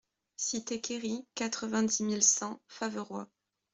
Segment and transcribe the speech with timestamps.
[0.35, 3.27] Cité Querry, quatre-vingt-dix mille cent Faverois